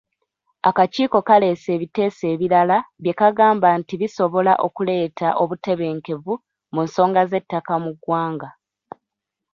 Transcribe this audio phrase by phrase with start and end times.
[0.69, 6.33] Akakiiko kaaleese ebiteeso ebirala bye kagamba nti bisobola okuleeta obutebenkevu
[6.73, 8.49] mu nsonga z’ettaka mu ggwanga.